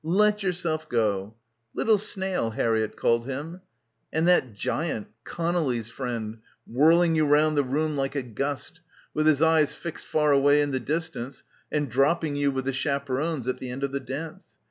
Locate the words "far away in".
10.07-10.71